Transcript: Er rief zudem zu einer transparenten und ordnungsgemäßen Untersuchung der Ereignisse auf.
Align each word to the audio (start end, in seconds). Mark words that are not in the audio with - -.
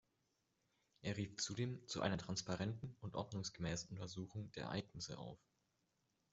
Er 1.03 1.15
rief 1.15 1.37
zudem 1.37 1.87
zu 1.87 2.01
einer 2.01 2.17
transparenten 2.17 2.97
und 3.01 3.13
ordnungsgemäßen 3.15 3.91
Untersuchung 3.91 4.51
der 4.53 4.63
Ereignisse 4.63 5.19
auf. 5.19 5.37